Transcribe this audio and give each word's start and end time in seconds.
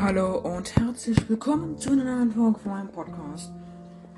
Hallo 0.00 0.38
und 0.38 0.76
herzlich 0.76 1.28
willkommen 1.28 1.76
zu 1.76 1.90
einer 1.90 2.04
neuen 2.04 2.30
Folge 2.30 2.60
von 2.60 2.70
meinem 2.70 2.88
Podcast. 2.88 3.50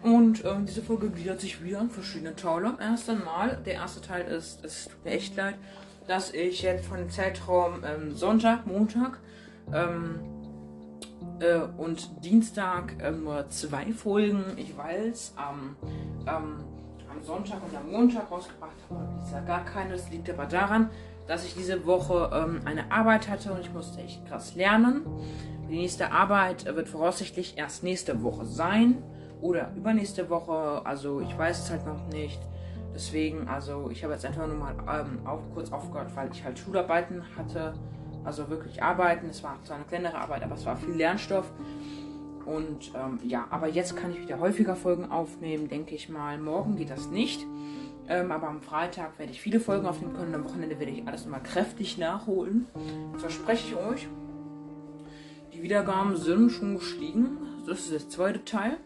Und 0.02 0.44
ähm, 0.44 0.66
diese 0.66 0.82
Folge 0.82 1.08
gliedert 1.08 1.40
sich 1.40 1.64
wieder 1.64 1.80
in 1.80 1.88
verschiedene 1.88 2.36
Teile. 2.36 2.74
Erst 2.78 3.08
einmal, 3.08 3.62
der 3.64 3.74
erste 3.74 4.02
Teil 4.02 4.26
ist, 4.26 4.62
es 4.62 4.88
tut 4.88 5.02
mir 5.06 5.12
echt 5.12 5.36
leid, 5.36 5.54
dass 6.06 6.34
ich 6.34 6.60
jetzt 6.60 6.84
von 6.84 6.98
dem 6.98 7.08
Zeitraum 7.08 7.82
ähm, 7.82 8.14
Sonntag, 8.14 8.66
Montag 8.66 9.20
ähm, 9.72 10.20
äh, 11.38 11.60
und 11.78 12.22
Dienstag 12.22 13.02
äh, 13.02 13.12
nur 13.12 13.48
zwei 13.48 13.90
Folgen 13.92 14.58
ich 14.58 14.76
weiß, 14.76 15.32
am, 15.36 15.76
am 16.26 16.62
Sonntag 17.22 17.58
und 17.66 17.74
am 17.74 17.90
Montag 17.90 18.30
rausgebracht 18.30 18.76
habe, 18.90 19.08
ist 19.24 19.32
ja 19.32 19.40
gar 19.40 19.64
keine. 19.64 19.92
Das 19.92 20.10
liegt 20.10 20.28
aber 20.28 20.44
daran, 20.44 20.90
dass 21.26 21.46
ich 21.46 21.54
diese 21.54 21.86
Woche 21.86 22.30
ähm, 22.34 22.60
eine 22.66 22.92
Arbeit 22.92 23.30
hatte 23.30 23.52
und 23.52 23.60
ich 23.60 23.72
musste 23.72 24.02
echt 24.02 24.26
krass 24.26 24.54
lernen. 24.54 25.06
Die 25.70 25.76
nächste 25.76 26.10
Arbeit 26.10 26.64
wird 26.64 26.88
voraussichtlich 26.88 27.56
erst 27.56 27.84
nächste 27.84 28.24
Woche 28.24 28.44
sein 28.44 29.00
oder 29.40 29.70
übernächste 29.76 30.28
Woche. 30.28 30.84
Also 30.84 31.20
ich 31.20 31.38
weiß 31.38 31.60
es 31.60 31.70
halt 31.70 31.86
noch 31.86 32.08
nicht. 32.08 32.40
Deswegen, 32.92 33.46
also 33.46 33.88
ich 33.88 34.02
habe 34.02 34.14
jetzt 34.14 34.26
einfach 34.26 34.48
nur 34.48 34.56
mal 34.56 34.74
ähm, 34.88 35.24
auch 35.24 35.42
kurz 35.54 35.70
aufgehört, 35.70 36.10
weil 36.16 36.28
ich 36.32 36.44
halt 36.44 36.58
Schularbeiten 36.58 37.22
hatte. 37.36 37.74
Also 38.24 38.50
wirklich 38.50 38.82
arbeiten. 38.82 39.28
Es 39.28 39.44
war 39.44 39.62
zwar 39.62 39.76
eine 39.76 39.84
kleinere 39.84 40.18
Arbeit, 40.18 40.42
aber 40.42 40.56
es 40.56 40.66
war 40.66 40.76
viel 40.76 40.94
Lernstoff. 40.94 41.52
Und 42.44 42.90
ähm, 42.96 43.20
ja, 43.22 43.46
aber 43.50 43.68
jetzt 43.68 43.96
kann 43.96 44.10
ich 44.10 44.20
wieder 44.20 44.40
häufiger 44.40 44.74
Folgen 44.74 45.10
aufnehmen, 45.10 45.68
denke 45.68 45.94
ich 45.94 46.08
mal. 46.08 46.36
Morgen 46.38 46.74
geht 46.74 46.90
das 46.90 47.06
nicht. 47.10 47.46
Ähm, 48.08 48.32
aber 48.32 48.48
am 48.48 48.60
Freitag 48.60 49.20
werde 49.20 49.30
ich 49.30 49.40
viele 49.40 49.60
Folgen 49.60 49.86
aufnehmen 49.86 50.14
können. 50.14 50.34
Am 50.34 50.44
Wochenende 50.44 50.80
werde 50.80 50.90
ich 50.90 51.06
alles 51.06 51.24
nochmal 51.24 51.44
kräftig 51.44 51.96
nachholen. 51.96 52.66
Das 53.12 53.22
verspreche 53.22 53.68
ich 53.68 53.76
euch. 53.76 54.08
Die 55.60 55.64
Wiedergaben 55.64 56.16
sind 56.16 56.50
schon 56.50 56.76
gestiegen. 56.76 57.36
Das 57.66 57.80
ist 57.80 57.92
der 57.92 58.08
zweite 58.08 58.42
Teil. 58.46 58.78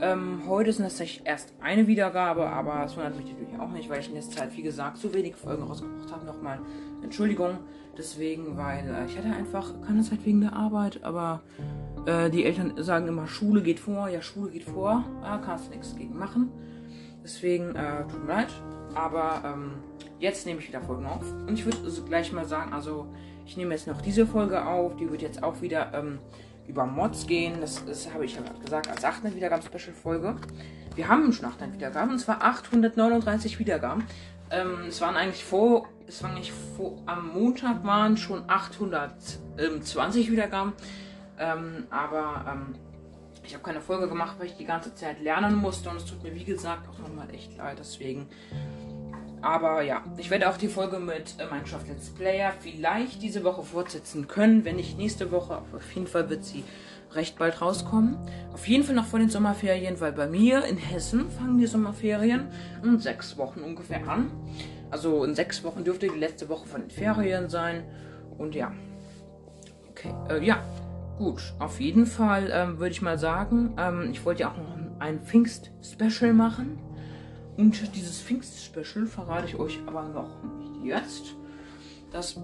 Ähm, 0.00 0.42
heute 0.46 0.72
sind 0.72 0.84
das 0.84 1.00
erst 1.00 1.54
eine 1.60 1.88
Wiedergabe, 1.88 2.48
aber 2.48 2.84
es 2.84 2.96
wundert 2.96 3.16
mich 3.16 3.32
natürlich 3.32 3.58
auch 3.58 3.72
nicht, 3.72 3.90
weil 3.90 3.98
ich 3.98 4.06
in 4.06 4.14
der 4.14 4.22
Zeit, 4.22 4.56
wie 4.56 4.62
gesagt, 4.62 4.98
so 4.98 5.12
wenig 5.12 5.34
Folgen 5.34 5.64
rausgebracht 5.64 6.12
habe. 6.12 6.24
Nochmal 6.24 6.60
Entschuldigung. 7.02 7.58
Deswegen, 7.96 8.56
weil 8.56 8.88
äh, 8.88 9.06
ich 9.06 9.18
hatte 9.18 9.26
einfach 9.26 9.74
keine 9.84 10.02
Zeit 10.02 10.24
wegen 10.24 10.40
der 10.40 10.52
Arbeit, 10.52 11.02
aber 11.02 11.42
äh, 12.06 12.30
die 12.30 12.44
Eltern 12.44 12.80
sagen 12.80 13.08
immer, 13.08 13.26
Schule 13.26 13.60
geht 13.60 13.80
vor. 13.80 14.08
Ja, 14.08 14.22
Schule 14.22 14.52
geht 14.52 14.62
vor. 14.62 15.04
Da 15.20 15.38
kannst 15.38 15.66
du 15.66 15.70
nichts 15.70 15.96
gegen 15.96 16.16
machen. 16.16 16.52
Deswegen, 17.24 17.74
äh, 17.74 18.06
tut 18.06 18.24
mir 18.24 18.34
leid. 18.34 18.52
Aber 18.94 19.42
ähm, 19.44 19.72
jetzt 20.20 20.46
nehme 20.46 20.60
ich 20.60 20.68
wieder 20.68 20.80
Folgen 20.80 21.06
auf. 21.06 21.24
Und 21.48 21.54
ich 21.54 21.64
würde 21.64 21.78
also 21.84 22.04
gleich 22.04 22.32
mal 22.32 22.44
sagen, 22.44 22.72
also 22.72 23.08
ich 23.48 23.56
nehme 23.56 23.74
jetzt 23.74 23.86
noch 23.86 24.02
diese 24.02 24.26
Folge 24.26 24.64
auf. 24.64 24.96
Die 24.96 25.10
wird 25.10 25.22
jetzt 25.22 25.42
auch 25.42 25.62
wieder 25.62 25.90
ähm, 25.94 26.18
über 26.66 26.84
Mods 26.84 27.26
gehen. 27.26 27.62
Das, 27.62 27.82
das 27.84 28.12
habe 28.12 28.26
ich 28.26 28.34
ja 28.36 28.42
gerade 28.42 28.60
gesagt, 28.60 28.88
als 28.88 29.02
800 29.04 29.34
Wiedergaben 29.34 29.64
Special 29.64 29.94
Folge. 29.94 30.36
Wir 30.94 31.08
haben 31.08 31.32
schon 31.32 31.46
800 31.46 31.74
Wiedergaben. 31.74 32.10
Und 32.10 32.18
zwar 32.18 32.42
839 32.44 33.58
Wiedergaben. 33.58 34.04
Ähm, 34.50 34.84
es 34.88 35.00
waren 35.00 35.16
eigentlich 35.16 35.42
vor, 35.44 35.88
es 36.06 36.22
waren 36.22 36.34
nicht 36.34 36.52
vor, 36.76 36.98
am 37.06 37.28
Montag 37.32 37.84
waren 37.84 38.18
schon 38.18 38.44
820 38.48 40.30
Wiedergaben. 40.30 40.74
Ähm, 41.38 41.86
aber 41.88 42.44
ähm, 42.52 42.74
ich 43.44 43.54
habe 43.54 43.64
keine 43.64 43.80
Folge 43.80 44.08
gemacht, 44.08 44.36
weil 44.38 44.48
ich 44.48 44.56
die 44.56 44.66
ganze 44.66 44.94
Zeit 44.94 45.22
lernen 45.22 45.56
musste 45.56 45.88
und 45.88 45.96
es 45.96 46.04
tut 46.04 46.22
mir 46.22 46.34
wie 46.34 46.44
gesagt 46.44 46.86
auch 46.86 46.98
nochmal 46.98 47.30
echt 47.34 47.56
leid, 47.56 47.78
deswegen. 47.78 48.28
Aber 49.40 49.82
ja, 49.82 50.02
ich 50.16 50.30
werde 50.30 50.48
auch 50.48 50.56
die 50.56 50.68
Folge 50.68 50.98
mit 50.98 51.34
äh, 51.38 51.44
Minecraft 51.44 51.86
Let's 51.88 52.10
Player 52.10 52.52
vielleicht 52.60 53.22
diese 53.22 53.44
Woche 53.44 53.62
fortsetzen 53.62 54.26
können, 54.26 54.64
wenn 54.64 54.76
nicht 54.76 54.98
nächste 54.98 55.30
Woche. 55.30 55.58
Auf 55.58 55.92
jeden 55.94 56.06
Fall 56.06 56.28
wird 56.28 56.44
sie 56.44 56.64
recht 57.12 57.38
bald 57.38 57.60
rauskommen. 57.60 58.18
Auf 58.52 58.66
jeden 58.66 58.84
Fall 58.84 58.94
noch 58.94 59.06
vor 59.06 59.18
den 59.18 59.30
Sommerferien, 59.30 60.00
weil 60.00 60.12
bei 60.12 60.26
mir 60.26 60.64
in 60.64 60.76
Hessen 60.76 61.30
fangen 61.30 61.58
die 61.58 61.66
Sommerferien 61.66 62.48
in 62.82 62.98
sechs 62.98 63.38
Wochen 63.38 63.60
ungefähr 63.60 64.08
an. 64.08 64.30
Also 64.90 65.24
in 65.24 65.34
sechs 65.34 65.62
Wochen 65.64 65.84
dürfte 65.84 66.08
die 66.08 66.18
letzte 66.18 66.48
Woche 66.48 66.66
von 66.66 66.82
den 66.82 66.90
Ferien 66.90 67.48
sein. 67.48 67.84
Und 68.36 68.54
ja. 68.54 68.72
Okay, 69.90 70.14
äh, 70.28 70.44
ja. 70.44 70.62
Gut, 71.18 71.52
auf 71.58 71.80
jeden 71.80 72.06
Fall 72.06 72.48
ähm, 72.52 72.78
würde 72.78 72.92
ich 72.92 73.02
mal 73.02 73.18
sagen, 73.18 73.74
ähm, 73.76 74.10
ich 74.12 74.24
wollte 74.24 74.42
ja 74.42 74.52
auch 74.52 74.56
noch 74.56 74.78
ein 75.00 75.20
Pfingst-Special 75.20 76.32
machen. 76.32 76.78
Und 77.58 77.96
dieses 77.96 78.20
Pfingst-Special 78.22 79.06
verrate 79.06 79.48
ich 79.48 79.58
euch 79.58 79.80
aber 79.84 80.04
noch 80.04 80.42
nicht 80.44 80.84
jetzt. 80.84 81.34
Das 82.12 82.40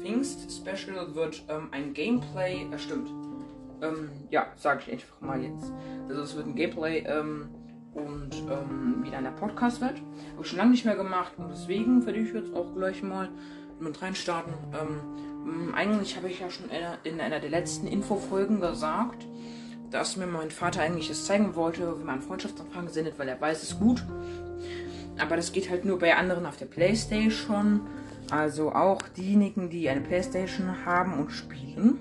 Pfingst-Special 0.00 1.16
wird 1.16 1.42
ähm, 1.48 1.66
ein 1.72 1.92
Gameplay, 1.92 2.64
äh, 2.72 2.78
stimmt. 2.78 3.10
Ähm, 3.82 4.10
ja, 4.30 4.46
sage 4.56 4.82
ich 4.86 4.92
einfach 4.92 5.20
mal 5.20 5.42
jetzt. 5.42 5.72
Also 6.08 6.22
es 6.22 6.36
wird 6.36 6.46
ein 6.46 6.54
Gameplay 6.54 7.00
ähm, 7.00 7.48
und 7.92 8.30
ähm, 8.48 9.02
wieder 9.02 9.18
ein 9.18 9.34
Podcast 9.34 9.80
wird. 9.80 9.96
Habe 9.96 10.42
ich 10.42 10.46
schon 10.46 10.58
lange 10.58 10.70
nicht 10.70 10.84
mehr 10.84 10.96
gemacht 10.96 11.32
und 11.36 11.50
deswegen 11.50 12.06
werde 12.06 12.20
ich 12.20 12.32
jetzt 12.32 12.54
auch 12.54 12.72
gleich 12.76 13.02
mal 13.02 13.30
mit 13.80 14.00
reinstarten. 14.00 14.54
Ähm, 14.80 15.00
hm, 15.44 15.74
eigentlich 15.74 16.16
habe 16.16 16.28
ich 16.28 16.38
ja 16.38 16.48
schon 16.50 16.66
in 17.02 17.20
einer 17.20 17.40
der 17.40 17.50
letzten 17.50 17.88
Infofolgen 17.88 18.60
gesagt, 18.60 19.26
dass 19.90 20.16
mir 20.16 20.26
mein 20.26 20.50
Vater 20.50 20.82
eigentlich 20.82 21.10
es 21.10 21.26
zeigen 21.26 21.54
wollte, 21.54 21.98
wie 21.98 22.04
man 22.04 22.22
Freundschaftsanfragen 22.22 22.88
sendet, 22.90 23.18
weil 23.18 23.28
er 23.28 23.40
weiß 23.40 23.62
es 23.62 23.78
gut. 23.78 24.04
Aber 25.18 25.36
das 25.36 25.52
geht 25.52 25.70
halt 25.70 25.84
nur 25.84 25.98
bei 25.98 26.16
anderen 26.16 26.46
auf 26.46 26.56
der 26.56 26.66
Playstation. 26.66 27.82
Also 28.30 28.72
auch 28.72 29.02
diejenigen, 29.16 29.70
die 29.70 29.88
eine 29.88 30.00
Playstation 30.00 30.84
haben 30.84 31.18
und 31.18 31.30
spielen. 31.30 31.98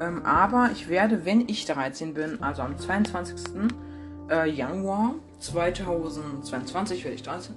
Ähm, 0.00 0.24
aber 0.24 0.70
ich 0.72 0.88
werde, 0.88 1.24
wenn 1.24 1.48
ich 1.48 1.66
13 1.66 2.14
bin, 2.14 2.42
also 2.42 2.62
am 2.62 2.78
22. 2.78 3.36
Äh, 4.30 4.48
Januar 4.50 5.14
2022 5.40 7.04
werde 7.04 7.16
ich 7.16 7.22
13. 7.22 7.54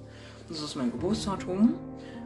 Das 0.49 0.61
ist 0.61 0.75
mein 0.75 0.91
Geburtsdatum. 0.91 1.75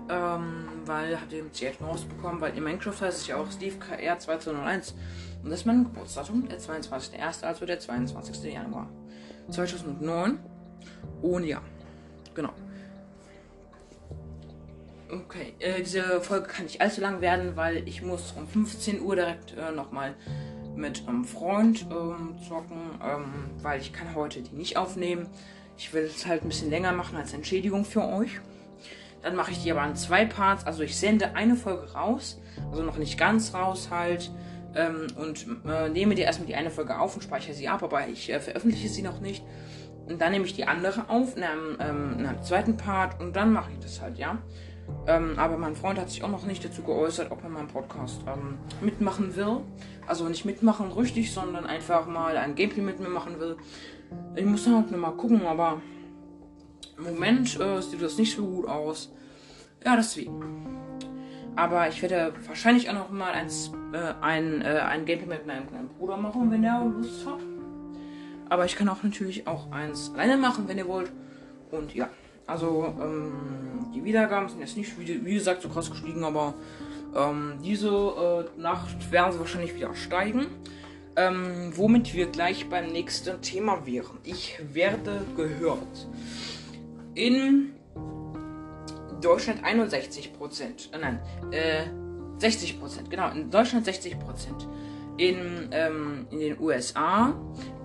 Ähm, 0.09 0.67
weil 0.85 1.19
habt 1.19 1.33
ihr 1.33 1.43
jetzt 1.53 1.81
rausbekommen, 1.81 2.39
weil 2.39 2.55
in 2.55 2.63
Minecraft 2.63 3.01
heißt 3.01 3.19
es 3.19 3.27
ja 3.27 3.35
auch 3.35 3.51
Steve 3.51 3.75
KR 3.75 4.17
2201. 4.17 4.95
Und 5.43 5.49
das 5.49 5.61
ist 5.61 5.65
mein 5.65 5.83
Geburtsdatum, 5.83 6.47
der 6.47 6.59
22.01., 6.59 7.43
also 7.43 7.65
der 7.65 7.79
22. 7.79 8.53
Januar 8.53 8.89
2009. 9.49 10.39
Und 11.21 11.43
ja, 11.45 11.61
genau. 12.33 12.53
Okay, 15.09 15.53
äh, 15.59 15.81
diese 15.81 16.19
Folge 16.19 16.47
kann 16.47 16.65
nicht 16.65 16.81
allzu 16.81 16.99
lang 16.99 17.21
werden, 17.21 17.55
weil 17.55 17.87
ich 17.87 18.01
muss 18.01 18.33
um 18.33 18.45
15 18.45 19.01
Uhr 19.01 19.15
direkt 19.15 19.55
äh, 19.55 19.71
nochmal 19.71 20.15
mit 20.75 21.07
einem 21.07 21.23
Freund 21.23 21.87
ähm, 21.89 22.35
zocken, 22.45 22.77
ähm, 23.01 23.49
weil 23.61 23.79
ich 23.79 23.93
kann 23.93 24.15
heute 24.15 24.41
die 24.41 24.55
nicht 24.55 24.77
aufnehmen. 24.77 25.27
Ich 25.77 25.93
will 25.93 26.03
es 26.03 26.25
halt 26.25 26.43
ein 26.43 26.49
bisschen 26.49 26.69
länger 26.69 26.91
machen 26.91 27.17
als 27.17 27.33
Entschädigung 27.33 27.85
für 27.85 28.03
euch. 28.03 28.39
Dann 29.21 29.35
mache 29.35 29.51
ich 29.51 29.63
die 29.63 29.71
aber 29.71 29.85
in 29.85 29.95
zwei 29.95 30.25
Parts. 30.25 30.65
Also 30.65 30.83
ich 30.83 30.97
sende 30.97 31.35
eine 31.35 31.55
Folge 31.55 31.93
raus, 31.93 32.39
also 32.69 32.83
noch 32.83 32.97
nicht 32.97 33.17
ganz 33.17 33.53
raus 33.53 33.89
halt. 33.89 34.31
Ähm, 34.77 35.07
und 35.15 35.47
äh, 35.67 35.89
nehme 35.89 36.13
dir 36.13 36.25
erstmal 36.25 36.47
die 36.47 36.55
eine 36.55 36.69
Folge 36.69 36.99
auf 36.99 37.15
und 37.15 37.23
speichere 37.23 37.53
sie 37.53 37.67
ab, 37.67 37.81
aber 37.81 38.07
ich 38.07 38.31
äh, 38.31 38.39
veröffentliche 38.39 38.87
sie 38.87 39.01
noch 39.01 39.19
nicht. 39.19 39.43
Und 40.07 40.21
dann 40.21 40.31
nehme 40.31 40.45
ich 40.45 40.53
die 40.53 40.65
andere 40.65 41.09
auf 41.09 41.35
in 41.35 41.43
einem, 41.43 41.77
ähm, 41.79 42.19
in 42.19 42.25
einem 42.25 42.41
zweiten 42.43 42.77
Part 42.77 43.19
und 43.19 43.35
dann 43.35 43.51
mache 43.51 43.71
ich 43.71 43.79
das 43.79 44.01
halt, 44.01 44.17
ja. 44.17 44.37
Ähm, 45.05 45.33
aber 45.37 45.57
mein 45.57 45.75
Freund 45.75 45.99
hat 45.99 46.09
sich 46.09 46.23
auch 46.23 46.29
noch 46.29 46.45
nicht 46.45 46.63
dazu 46.63 46.83
geäußert, 46.83 47.31
ob 47.31 47.43
er 47.43 47.49
meinen 47.49 47.67
Podcast 47.67 48.21
ähm, 48.27 48.57
mitmachen 48.79 49.35
will. 49.35 49.61
Also 50.05 50.29
nicht 50.29 50.45
mitmachen 50.45 50.91
richtig, 50.91 51.33
sondern 51.33 51.65
einfach 51.65 52.07
mal 52.07 52.37
ein 52.37 52.55
Gameplay 52.55 52.81
mit 52.81 52.99
mir 52.99 53.09
machen 53.09 53.39
will. 53.39 53.57
Ich 54.35 54.45
muss 54.45 54.65
halt 54.67 54.91
nur 54.91 54.99
mal 54.99 55.11
gucken, 55.11 55.45
aber 55.45 55.81
im 56.97 57.03
Moment 57.03 57.59
äh, 57.59 57.81
sieht 57.81 58.01
das 58.01 58.17
nicht 58.17 58.35
so 58.35 58.45
gut 58.45 58.67
aus. 58.67 59.11
Ja, 59.83 59.95
deswegen. 59.95 60.86
Aber 61.57 61.87
ich 61.89 62.03
werde 62.03 62.33
wahrscheinlich 62.45 62.87
auch 62.87 62.93
noch 62.93 63.09
mal 63.09 63.33
eins, 63.33 63.71
äh, 63.91 64.13
ein, 64.21 64.61
äh, 64.61 64.65
ein 64.65 65.05
Gameplay 65.05 65.37
mit 65.37 65.47
meinem 65.47 65.67
kleinen 65.67 65.89
Bruder 65.89 66.15
machen, 66.15 66.51
wenn 66.51 66.63
er 66.63 66.85
Lust 66.85 67.25
hat. 67.25 67.39
Aber 68.47 68.65
ich 68.65 68.75
kann 68.75 68.87
auch 68.87 69.01
natürlich 69.01 69.47
auch 69.47 69.71
eins 69.71 70.11
alleine 70.13 70.37
machen, 70.37 70.65
wenn 70.67 70.77
ihr 70.77 70.87
wollt. 70.87 71.11
Und 71.71 71.95
ja, 71.95 72.09
also 72.45 72.93
ähm, 73.01 73.87
die 73.93 74.03
Wiedergaben 74.03 74.47
sind 74.47 74.59
jetzt 74.59 74.77
nicht, 74.77 74.99
wie, 74.99 75.25
wie 75.25 75.33
gesagt, 75.33 75.63
so 75.63 75.69
krass 75.69 75.89
gestiegen, 75.89 76.23
aber 76.23 76.53
ähm, 77.15 77.55
diese 77.63 77.89
äh, 77.89 78.61
Nacht 78.61 79.11
werden 79.11 79.31
sie 79.31 79.39
wahrscheinlich 79.39 79.75
wieder 79.75 79.95
steigen. 79.95 80.45
Ähm, 81.15 81.71
womit 81.75 82.13
wir 82.13 82.27
gleich 82.27 82.69
beim 82.69 82.91
nächsten 82.91 83.41
Thema 83.41 83.87
wären. 83.87 84.19
Ich 84.23 84.59
werde 84.71 85.25
gehört 85.35 86.07
in 87.15 87.73
Deutschland 89.21 89.63
61 89.63 90.33
Prozent. 90.33 90.89
Äh, 90.93 90.97
nein, 90.99 91.19
äh, 91.51 91.85
60 92.39 92.79
Prozent. 92.79 93.09
Genau, 93.09 93.29
in 93.31 93.49
Deutschland 93.49 93.85
60 93.85 94.19
Prozent. 94.19 94.67
In, 95.17 95.69
ähm, 95.71 96.27
in 96.29 96.39
den 96.39 96.59
USA 96.59 97.33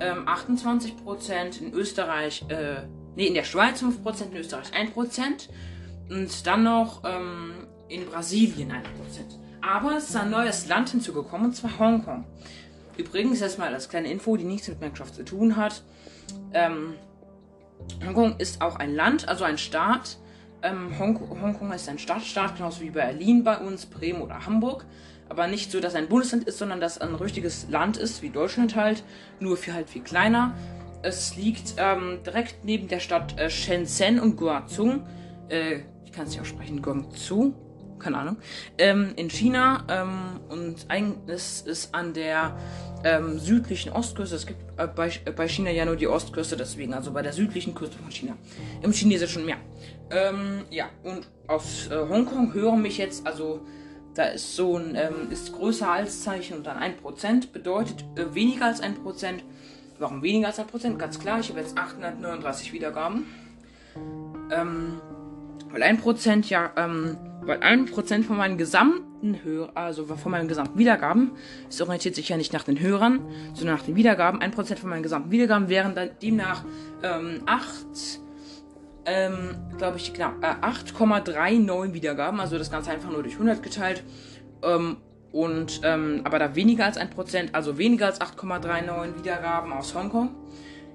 ähm, 0.01 0.29
28 0.29 0.97
Prozent. 1.03 1.61
In 1.61 1.73
Österreich, 1.73 2.45
äh, 2.49 2.83
nee, 3.17 3.27
in 3.27 3.35
der 3.35 3.45
Schweiz 3.45 3.81
5 3.81 4.03
Prozent. 4.03 4.33
In 4.33 4.41
Österreich 4.41 4.75
1 4.75 4.91
Prozent. 4.91 5.49
Und 6.11 6.47
dann 6.47 6.65
noch 6.65 7.03
ähm, 7.05 7.67
in 7.89 8.07
Brasilien 8.07 8.71
1 8.71 8.87
Prozent. 8.99 9.39
Aber 9.63 9.97
es 9.97 10.11
ist 10.11 10.17
ein 10.17 10.31
neues 10.31 10.67
Land 10.67 10.91
hinzugekommen, 10.91 11.47
und 11.47 11.53
zwar 11.55 11.79
Hongkong. 11.79 12.25
Übrigens, 12.97 13.41
erstmal 13.41 13.73
als 13.73 13.89
kleine 13.89 14.11
Info, 14.11 14.37
die 14.37 14.45
nichts 14.45 14.69
mit 14.69 14.81
Minecraft 14.81 15.13
zu 15.13 15.25
tun 15.25 15.57
hat. 15.57 15.83
Ähm, 16.53 16.95
Hongkong 18.05 18.37
ist 18.39 18.61
auch 18.61 18.77
ein 18.77 18.95
Land, 18.95 19.29
also 19.29 19.45
ein 19.45 19.59
Staat. 19.59 20.19
Ähm, 20.63 20.99
Hongkong, 20.99 21.73
ist 21.73 21.89
ein 21.89 21.99
Stadtstaat, 21.99 22.57
genauso 22.57 22.83
wie 22.83 22.91
Berlin 22.91 23.45
bei 23.45 23.59
uns, 23.59 23.87
Bremen 23.87 24.23
oder 24.23 24.47
Hamburg. 24.47 24.85
Aber 25.29 25.47
nicht 25.47 25.71
so, 25.71 25.81
dass 25.81 25.95
ein 25.95 26.09
Bundesland 26.09 26.45
ist, 26.45 26.59
sondern 26.59 26.81
dass 26.81 26.99
ein 26.99 27.15
richtiges 27.15 27.69
Land 27.71 27.97
ist, 27.97 28.23
wie 28.23 28.31
Deutschland 28.31 28.77
halt, 28.77 29.03
nur 29.41 29.57
viel 29.57 29.75
halt 29.75 29.89
viel 29.89 30.03
kleiner. 30.03 30.55
Es 31.03 31.37
liegt 31.37 31.75
ähm, 31.79 32.21
direkt 32.25 32.65
neben 32.65 32.87
der 32.87 33.01
Stadt 33.01 33.39
äh, 33.39 33.51
Shenzhen 33.51 34.21
und 34.21 34.37
Guangzhou. 34.37 35.01
Äh, 35.49 35.81
ich 36.05 36.13
kann 36.13 36.25
es 36.25 36.31
nicht 36.31 36.41
aussprechen, 36.41 36.83
Guangzhou 36.83 37.55
keine 38.03 38.19
Ahnung, 38.19 38.37
ähm, 38.79 39.13
in 39.17 39.31
China 39.31 39.85
ähm, 39.89 40.41
und 40.49 40.87
es 41.29 41.63
ist 41.63 41.95
an 41.95 42.13
der 42.13 42.57
ähm, 43.05 43.39
südlichen 43.39 43.93
Ostküste. 43.93 44.37
Es 44.37 44.47
gibt 44.47 44.61
äh, 44.79 44.87
bei, 44.87 45.09
äh, 45.25 45.33
bei, 45.33 45.49
China 45.49 45.71
ja 45.71 45.85
nur 45.85 45.97
die 45.97 46.09
Ostküste, 46.09 46.57
deswegen, 46.57 46.95
also 46.95 47.13
bei 47.13 47.23
der 47.23 47.33
südlichen 47.33 47.75
Küste 47.75 47.99
von 47.99 48.11
China. 48.11 48.37
Im 48.83 48.93
Chinesischen 48.93 49.45
Meer. 49.45 49.57
Ähm, 50.11 50.65
ja, 50.71 50.87
und 51.03 51.29
aus 51.47 51.89
äh, 51.91 51.97
Hongkong 52.09 52.55
hören 52.55 52.83
mich 52.83 52.99
jetzt, 52.99 53.27
also 53.27 53.61
da 54.15 54.25
ist 54.25 54.57
so 54.57 54.77
ein, 54.77 54.95
ähm, 54.95 55.31
ist 55.31 55.53
größer 55.53 55.91
als 55.91 56.23
Zeichen 56.23 56.59
und 56.59 56.67
dann 56.67 56.79
1%, 56.79 57.53
bedeutet 57.53 58.05
äh, 58.17 58.35
weniger 58.35 58.67
als 58.67 58.83
1%. 58.83 58.95
Warum 59.99 60.23
weniger 60.23 60.49
als 60.49 60.59
1%? 60.59 60.97
Ganz 60.97 61.19
klar, 61.19 61.41
ich 61.41 61.49
habe 61.49 61.61
jetzt 61.61 61.79
839 61.79 62.73
Wiedergaben. 62.73 63.27
Ähm, 64.51 65.01
weil 65.71 65.83
1% 65.83 66.49
ja, 66.49 66.71
ähm, 66.77 67.17
weil 67.45 67.59
1% 67.59 68.25
von 68.25 68.37
meinen 68.37 68.57
gesamten 68.57 69.43
Hörern, 69.43 69.77
also 69.77 70.05
von 70.05 70.33
meinen 70.33 70.49
gesamten 70.49 70.79
Wiedergaben, 70.79 71.33
es 71.69 71.81
orientiert 71.81 72.15
sich 72.15 72.29
ja 72.29 72.37
nicht 72.37 72.53
nach 72.53 72.65
den 72.65 72.81
Hörern, 72.81 73.21
sondern 73.55 73.77
nach 73.77 73.85
den 73.85 73.97
Wiedergaben. 73.97 74.41
1% 74.41 74.77
von 74.77 74.91
meinen 74.91 75.03
gesamten 75.03 75.31
Wiedergaben 75.31 75.69
wären 75.69 75.95
dann 75.95 76.11
demnach 76.21 76.65
ähm, 77.03 77.43
8, 77.47 78.21
ähm, 79.07 79.57
glaube 79.79 79.97
ich, 79.99 80.13
genau, 80.13 80.31
äh, 80.41 80.65
8,39 80.65 81.95
Wiedergaben. 81.95 82.41
Also 82.41 82.59
das 82.59 82.71
Ganze 82.71 82.91
einfach 82.91 83.11
nur 83.11 83.23
durch 83.23 83.35
100 83.35 83.63
geteilt. 83.63 84.05
Ähm, 84.63 84.99
und, 85.33 85.81
ähm, 85.83 86.21
aber 86.25 86.39
da 86.39 86.55
weniger 86.55 86.85
als 86.85 86.99
1%, 86.99 87.55
also 87.55 87.79
weniger 87.79 88.07
als 88.07 88.21
8,39 88.21 89.19
Wiedergaben 89.19 89.73
aus 89.73 89.95
Hongkong. 89.95 90.31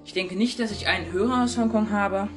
Ich 0.04 0.12
denke 0.12 0.36
nicht, 0.36 0.60
dass 0.60 0.70
ich 0.70 0.86
einen 0.86 1.12
Hörer 1.12 1.42
aus 1.44 1.58
Hongkong 1.58 1.90
habe. 1.90 2.28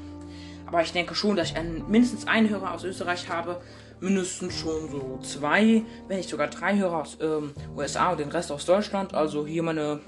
Aber 0.65 0.81
ich 0.81 0.93
denke 0.93 1.15
schon, 1.15 1.35
dass 1.35 1.51
ich 1.51 1.57
einen, 1.57 1.89
mindestens 1.89 2.27
einen 2.27 2.49
Hörer 2.49 2.73
aus 2.73 2.83
Österreich 2.83 3.29
habe 3.29 3.61
mindestens 4.01 4.59
schon 4.59 4.89
so 4.89 5.19
zwei, 5.21 5.83
wenn 6.07 6.17
nicht 6.17 6.29
sogar 6.29 6.47
drei 6.47 6.77
Hörer 6.77 6.97
aus 6.97 7.17
ähm, 7.21 7.53
USA 7.77 8.11
und 8.11 8.19
den 8.19 8.29
Rest 8.29 8.51
aus 8.51 8.65
Deutschland. 8.65 9.13
Also 9.13 9.45
hier 9.45 9.63
meine, 9.63 10.01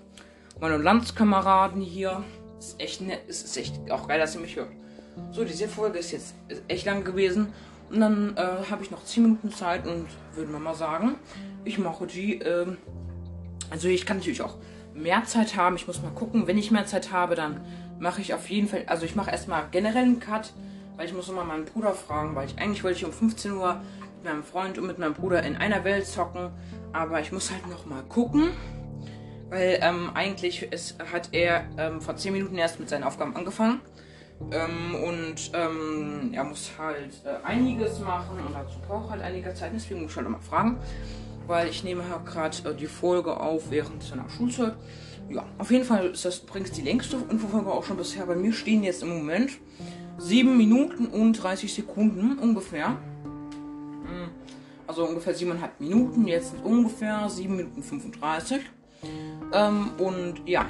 meine 0.59 0.77
Landskameraden 0.77 1.81
hier. 1.81 2.23
Ist 2.59 2.79
echt 2.79 3.01
nett, 3.01 3.21
ist, 3.27 3.45
ist 3.45 3.57
echt 3.57 3.91
auch 3.91 4.07
geil, 4.07 4.19
dass 4.19 4.35
ihr 4.35 4.41
mich 4.41 4.55
hört. 4.55 4.71
So, 5.31 5.43
diese 5.43 5.67
Folge 5.67 5.99
ist 5.99 6.11
jetzt 6.11 6.33
echt 6.67 6.85
lang 6.85 7.03
gewesen. 7.03 7.53
Und 7.91 7.99
dann 7.99 8.35
äh, 8.35 8.69
habe 8.71 8.83
ich 8.83 8.89
noch 8.89 9.03
10 9.03 9.23
Minuten 9.23 9.51
Zeit 9.51 9.85
und 9.85 10.07
würde 10.35 10.51
mal 10.51 10.73
sagen, 10.73 11.15
ich 11.63 11.77
mache 11.77 12.07
die. 12.07 12.39
Ähm, 12.39 12.77
also 13.69 13.87
ich 13.87 14.05
kann 14.05 14.17
natürlich 14.17 14.41
auch 14.41 14.57
mehr 14.95 15.23
Zeit 15.25 15.55
haben. 15.55 15.75
Ich 15.75 15.87
muss 15.87 16.01
mal 16.01 16.11
gucken, 16.11 16.47
wenn 16.47 16.57
ich 16.57 16.71
mehr 16.71 16.85
Zeit 16.85 17.11
habe, 17.11 17.35
dann 17.35 17.61
mache 17.99 18.21
ich 18.21 18.33
auf 18.33 18.49
jeden 18.49 18.67
Fall. 18.67 18.83
Also 18.87 19.05
ich 19.05 19.15
mache 19.15 19.31
erstmal 19.31 19.65
generell 19.71 20.03
einen 20.03 20.19
Cut 20.19 20.53
weil 20.95 21.05
ich 21.05 21.13
muss 21.13 21.29
immer 21.29 21.43
meinen 21.43 21.65
Bruder 21.65 21.93
fragen, 21.93 22.35
weil 22.35 22.47
ich 22.47 22.57
eigentlich 22.57 22.83
wollte 22.83 22.97
ich 22.97 23.05
um 23.05 23.13
15 23.13 23.51
Uhr 23.53 23.81
mit 24.15 24.31
meinem 24.31 24.43
Freund 24.43 24.77
und 24.77 24.87
mit 24.87 24.99
meinem 24.99 25.13
Bruder 25.13 25.43
in 25.43 25.55
einer 25.55 25.83
Welt 25.83 26.05
zocken, 26.05 26.51
aber 26.91 27.19
ich 27.19 27.31
muss 27.31 27.51
halt 27.51 27.67
noch 27.67 27.85
mal 27.85 28.03
gucken, 28.03 28.49
weil 29.49 29.79
ähm, 29.81 30.11
eigentlich 30.13 30.63
ist, 30.63 30.97
hat 31.11 31.29
er 31.31 31.65
ähm, 31.77 32.01
vor 32.01 32.15
10 32.15 32.33
Minuten 32.33 32.57
erst 32.57 32.79
mit 32.79 32.89
seinen 32.89 33.03
Aufgaben 33.03 33.35
angefangen 33.35 33.81
ähm, 34.51 34.95
und 34.95 35.51
ähm, 35.53 36.31
er 36.33 36.43
muss 36.43 36.71
halt 36.77 37.21
äh, 37.25 37.45
einiges 37.45 37.99
machen 37.99 38.39
und 38.45 38.53
dazu 38.53 38.79
braucht 38.87 39.11
halt 39.11 39.21
einige 39.21 39.53
Zeit, 39.53 39.71
deswegen 39.73 40.01
muss 40.01 40.11
ich 40.11 40.17
halt 40.17 40.27
immer 40.27 40.39
fragen, 40.39 40.77
weil 41.47 41.69
ich 41.69 41.83
nehme 41.83 42.03
halt 42.09 42.25
gerade 42.25 42.69
äh, 42.69 42.75
die 42.75 42.87
Folge 42.87 43.39
auf 43.39 43.71
während 43.71 44.03
seiner 44.03 44.29
Schulzeit. 44.29 44.75
Ja, 45.29 45.45
auf 45.57 45.71
jeden 45.71 45.85
Fall 45.85 46.07
ist 46.07 46.25
das 46.25 46.39
übrigens 46.39 46.71
die 46.71 46.81
längste 46.81 47.17
Infofolge 47.29 47.71
auch 47.71 47.83
schon 47.83 47.97
bisher. 47.97 48.25
Bei 48.25 48.35
mir 48.35 48.51
stehen 48.51 48.83
jetzt 48.83 49.03
im 49.03 49.09
Moment 49.09 49.51
7 50.17 50.57
Minuten 50.57 51.07
und 51.07 51.33
30 51.33 51.73
Sekunden 51.73 52.37
ungefähr. 52.37 52.89
Hm. 52.89 54.29
Also 54.87 55.05
ungefähr 55.05 55.35
7,5 55.35 55.69
Minuten. 55.79 56.27
Jetzt 56.27 56.51
sind 56.51 56.63
ungefähr 56.63 57.29
7 57.29 57.55
Minuten 57.55 57.83
35. 57.83 58.61
Ähm, 59.53 59.91
und 59.97 60.41
ja. 60.45 60.65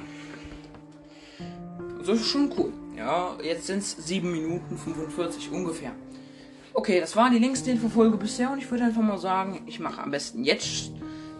Das 1.99 2.19
ist 2.19 2.25
schon 2.27 2.51
cool. 2.57 2.73
Ja, 2.97 3.37
jetzt 3.41 3.67
sind 3.67 3.79
es 3.79 3.91
7 3.91 4.31
Minuten 4.31 4.77
45 4.77 5.51
ungefähr. 5.51 5.91
Okay, 6.75 6.99
das 6.99 7.15
war 7.15 7.29
die 7.29 7.39
längste 7.39 7.71
Infofolge 7.71 8.17
bisher 8.17 8.51
und 8.51 8.57
ich 8.57 8.69
würde 8.69 8.85
einfach 8.85 9.01
mal 9.01 9.17
sagen, 9.17 9.61
ich 9.67 9.79
mache 9.79 10.01
am 10.01 10.11
besten 10.11 10.43
jetzt. 10.43 10.91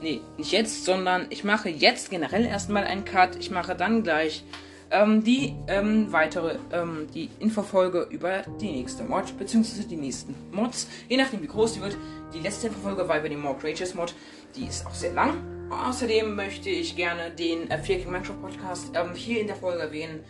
Nee, 0.02 0.22
nicht 0.38 0.52
jetzt, 0.52 0.86
sondern 0.86 1.28
ich 1.30 1.44
mache 1.44 1.70
jetzt 1.70 2.10
generell 2.10 2.46
erstmal 2.46 2.84
einen 2.84 3.06
Cut. 3.06 3.38
Ich 3.38 3.50
mache 3.50 3.76
dann 3.76 4.04
gleich 4.04 4.44
ähm, 4.94 5.24
die 5.24 5.56
ähm, 5.68 6.14
weitere, 6.14 6.58
ähm, 6.72 7.08
die 7.14 7.30
Infofolge 7.40 8.08
über 8.12 8.44
die 8.62 8.72
nächste 8.72 9.04
Mod, 9.04 9.38
beziehungsweise 9.38 9.88
die 9.88 9.98
nächsten 9.98 10.36
Mods, 10.52 10.88
je 11.10 11.18
nachdem 11.18 11.42
wie 11.42 11.48
groß 11.48 11.74
die 11.74 11.82
wird. 11.82 11.98
Die 12.34 12.40
letzte 12.40 12.68
Infofolge 12.68 13.08
war 13.08 13.20
über 13.20 13.28
die 13.28 13.36
More 13.36 13.58
Creatures 13.58 13.96
Mod, 13.96 14.14
die 14.56 14.66
ist 14.66 14.86
auch 14.86 14.94
sehr 14.94 15.14
lang. 15.14 15.38
Außerdem 15.72 16.36
möchte 16.36 16.70
ich 16.70 16.96
gerne 16.96 17.32
den 17.32 17.70
äh, 17.72 17.80
4 17.80 18.00
King 18.00 18.12
Minecraft 18.12 18.40
Podcast 18.42 18.92
ähm, 18.94 19.14
hier 19.16 19.42
in 19.42 19.48
der 19.48 19.56
Folge 19.56 19.82
erwähnen. 19.82 20.24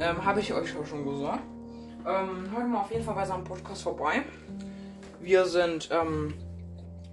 Ähm, 0.00 0.24
Habe 0.24 0.40
ich 0.40 0.52
euch 0.52 0.76
auch 0.76 0.86
schon 0.86 1.04
gesagt. 1.04 1.42
Ähm, 2.04 2.50
hört 2.52 2.68
mal 2.68 2.80
auf 2.80 2.90
jeden 2.90 3.04
Fall 3.04 3.14
bei 3.14 3.24
seinem 3.24 3.44
Podcast 3.44 3.82
vorbei. 3.82 4.22
Wir 5.20 5.44
sind, 5.44 5.88
ähm, 5.92 6.34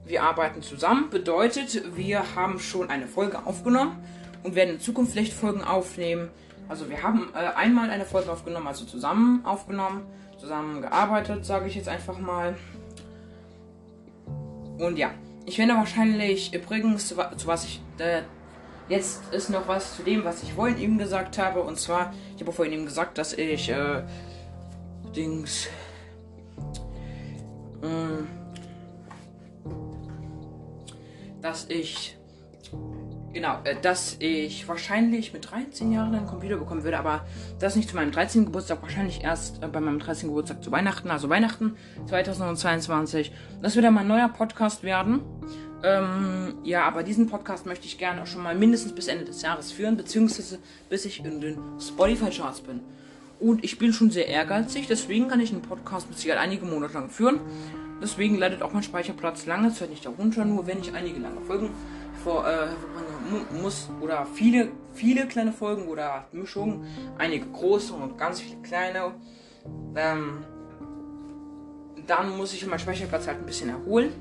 wir 0.06 0.24
arbeiten 0.24 0.64
zusammen. 0.64 1.12
Bedeutet, 1.12 1.96
wir 1.96 2.36
haben 2.36 2.60
schon 2.60 2.90
eine 2.90 3.06
Folge 3.06 3.46
aufgenommen 3.46 4.04
und 4.42 4.56
werden 4.56 4.76
in 4.76 4.80
Zukunft 4.80 5.12
vielleicht 5.12 5.34
Folgen 5.34 5.64
aufnehmen. 5.64 6.30
Also 6.70 6.88
wir 6.88 7.02
haben 7.02 7.34
äh, 7.34 7.58
einmal 7.58 7.90
eine 7.90 8.06
Folge 8.06 8.32
aufgenommen, 8.32 8.68
also 8.68 8.86
zusammen 8.86 9.44
aufgenommen, 9.44 10.06
zusammen 10.38 10.84
gearbeitet, 10.84 11.44
sage 11.44 11.68
ich 11.68 11.76
jetzt 11.76 11.90
einfach 11.90 12.20
mal. 12.20 12.56
Und 14.78 14.98
ja, 14.98 15.10
ich 15.46 15.58
werde 15.58 15.74
wahrscheinlich 15.74 16.54
übrigens, 16.54 17.08
zu, 17.08 17.18
was 17.18 17.66
ich 17.66 17.82
äh, 17.98 18.22
jetzt 18.88 19.34
ist 19.34 19.50
noch 19.50 19.68
was 19.68 19.96
zu 19.96 20.04
dem, 20.04 20.24
was 20.24 20.44
ich 20.44 20.54
vorhin 20.54 20.78
eben 20.78 21.00
gesagt 21.00 21.40
habe. 21.40 21.64
Und 21.64 21.80
zwar, 21.80 22.14
ich 22.36 22.42
habe 22.42 22.52
vorhin 22.52 22.74
eben 22.74 22.86
gesagt, 22.86 23.18
dass 23.18 23.34
ich 23.34 23.70
äh, 23.70 24.04
Dings. 25.16 25.68
Äh, 27.82 28.24
dass 31.42 31.68
ich 31.70 32.19
Genau, 33.32 33.60
äh, 33.64 33.76
dass 33.80 34.16
ich 34.20 34.68
wahrscheinlich 34.68 35.34
mit 35.34 35.52
13 35.52 35.92
Jahren 35.92 36.16
einen 36.16 36.26
Computer 36.26 36.58
bekommen 36.58 36.84
würde, 36.84 36.98
aber 36.98 37.26
das 37.60 37.76
nicht 37.76 37.90
zu 37.90 37.96
meinem 37.96 38.12
13. 38.12 38.46
Geburtstag, 38.46 38.82
wahrscheinlich 38.82 39.24
erst 39.24 39.64
äh, 39.64 39.68
bei 39.68 39.80
meinem 39.80 40.00
13. 40.00 40.30
Geburtstag 40.30 40.64
zu 40.64 40.72
Weihnachten, 40.72 41.12
also 41.12 41.30
Weihnachten 41.30 41.76
2022. 42.08 43.32
Das 43.62 43.76
wird 43.76 43.86
dann 43.86 43.94
mein 43.94 44.08
neuer 44.08 44.30
Podcast 44.30 44.84
werden. 44.84 45.22
Ähm, 45.84 46.56
ja, 46.64 46.84
aber 46.84 47.04
diesen 47.04 47.28
Podcast 47.28 47.66
möchte 47.66 47.86
ich 47.86 47.98
gerne 47.98 48.24
auch 48.24 48.28
schon 48.28 48.44
mal 48.44 48.56
mindestens 48.56 48.94
bis 48.94 49.08
Ende 49.08 49.26
des 49.26 49.42
Jahres 49.42 49.72
führen, 49.72 49.96
beziehungsweise 49.96 50.60
bis 50.90 51.06
ich 51.06 51.24
in 51.24 51.40
den 51.40 51.58
Spotify-Charts 51.80 52.62
bin. 52.62 52.82
Und 53.40 53.64
ich 53.64 53.78
bin 53.78 53.94
schon 53.94 54.12
sehr 54.12 54.28
ehrgeizig, 54.28 54.88
deswegen 54.88 55.30
kann 55.30 55.40
ich 55.40 55.54
einen 55.54 55.62
Podcast 55.62 56.10
mit 56.10 56.18
Sicherheit 56.18 56.42
einige 56.42 56.66
Monate 56.66 56.96
lang 56.96 57.10
führen. 57.10 57.40
Deswegen 58.02 58.38
leidet 58.38 58.62
auch 58.62 58.74
mein 58.74 58.84
Speicherplatz 58.84 59.46
lange 59.46 59.74
Zeit 59.74 59.90
nicht 59.90 60.06
darunter, 60.06 60.44
nur 60.44 60.68
wenn 60.68 60.80
ich 60.80 60.94
einige 60.94 61.20
lange 61.20 61.42
Folgen 61.42 61.70
vor, 62.24 62.48
äh, 62.48 62.68
muss 63.62 63.90
oder 64.02 64.26
viele, 64.26 64.72
viele 64.94 65.28
kleine 65.28 65.52
Folgen 65.52 65.88
oder 65.88 66.26
Mischungen, 66.32 66.86
einige 67.18 67.46
große 67.48 67.94
und 67.94 68.18
ganz 68.18 68.42
viele 68.42 68.62
kleine. 68.62 69.14
Ähm, 69.96 70.44
dann 72.08 72.38
muss 72.38 72.54
ich 72.54 72.66
meinen 72.66 72.80
Speicherplatz 72.80 73.28
halt 73.28 73.38
ein 73.38 73.46
bisschen 73.46 73.70
erholen. 73.70 74.14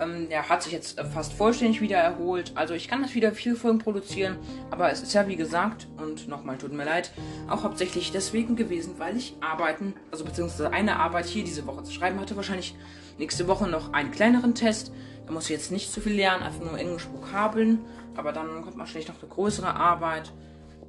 Ähm, 0.00 0.28
der 0.30 0.48
hat 0.48 0.62
sich 0.62 0.72
jetzt 0.72 0.98
fast 1.12 1.32
vollständig 1.32 1.80
wieder 1.80 1.98
erholt. 1.98 2.52
Also 2.54 2.74
ich 2.74 2.88
kann 2.88 3.02
das 3.02 3.14
wieder 3.14 3.32
viele 3.32 3.54
Folgen 3.54 3.78
produzieren, 3.78 4.36
aber 4.70 4.90
es 4.90 5.02
ist 5.02 5.12
ja 5.12 5.28
wie 5.28 5.36
gesagt, 5.36 5.86
und 5.98 6.26
nochmal 6.28 6.56
tut 6.56 6.72
mir 6.72 6.84
leid, 6.84 7.12
auch 7.48 7.62
hauptsächlich 7.62 8.10
deswegen 8.10 8.56
gewesen, 8.56 8.94
weil 8.98 9.16
ich 9.16 9.36
arbeiten, 9.40 9.94
also 10.10 10.24
beziehungsweise 10.24 10.72
eine 10.72 10.96
Arbeit 10.96 11.26
hier 11.26 11.44
diese 11.44 11.66
Woche 11.66 11.84
zu 11.84 11.92
schreiben 11.92 12.18
hatte. 12.18 12.34
Wahrscheinlich 12.36 12.74
nächste 13.18 13.46
Woche 13.46 13.68
noch 13.68 13.92
einen 13.92 14.10
kleineren 14.10 14.54
Test. 14.54 14.92
Da 15.30 15.34
muss 15.34 15.44
ich 15.44 15.50
jetzt 15.50 15.70
nicht 15.70 15.92
zu 15.92 16.00
viel 16.00 16.14
lernen, 16.14 16.42
einfach 16.42 16.60
nur 16.60 16.76
Englisch 16.76 17.06
Vokabeln 17.08 17.78
aber 18.16 18.32
dann 18.32 18.62
kommt 18.62 18.76
man 18.76 18.86
vielleicht 18.86 19.08
noch 19.08 19.22
eine 19.22 19.30
größere 19.30 19.74
Arbeit. 19.74 20.32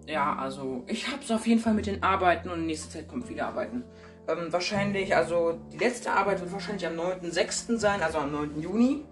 Ja, 0.07 0.35
also 0.35 0.83
ich 0.87 1.07
habe 1.07 1.19
es 1.23 1.31
auf 1.31 1.45
jeden 1.45 1.61
Fall 1.61 1.73
mit 1.73 1.85
den 1.85 2.01
Arbeiten 2.01 2.49
und 2.49 2.59
in 2.59 2.65
nächster 2.65 2.89
Zeit 2.89 3.07
kommt 3.07 3.27
viele 3.27 3.45
Arbeiten. 3.45 3.83
Ähm, 4.27 4.51
wahrscheinlich, 4.51 5.15
also 5.15 5.59
die 5.71 5.77
letzte 5.77 6.11
Arbeit 6.11 6.41
wird 6.41 6.51
wahrscheinlich 6.51 6.85
am 6.87 6.93
9.6. 6.93 7.77
sein, 7.77 8.01
also 8.01 8.17
am 8.17 8.31
9. 8.31 8.61
Juni. 8.61 9.05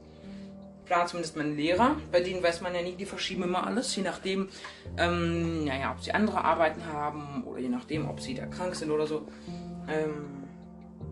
planen 0.85 1.07
zumindest 1.07 1.37
meine 1.37 1.51
Lehrer. 1.51 1.95
Bei 2.11 2.21
denen 2.21 2.41
weiß 2.41 2.61
man 2.61 2.73
ja 2.73 2.81
nie, 2.81 2.95
die 2.95 3.05
verschieben 3.05 3.43
immer 3.43 3.65
alles, 3.65 3.95
je 3.95 4.01
nachdem, 4.01 4.49
ähm, 4.97 5.65
naja, 5.65 5.93
ob 5.95 6.03
sie 6.03 6.11
andere 6.11 6.43
Arbeiten 6.43 6.85
haben 6.87 7.43
oder 7.45 7.59
je 7.59 7.69
nachdem, 7.69 8.09
ob 8.09 8.19
sie 8.19 8.33
da 8.33 8.47
krank 8.47 8.75
sind 8.75 8.89
oder 8.89 9.05
so. 9.05 9.27
Ähm, 9.87 10.25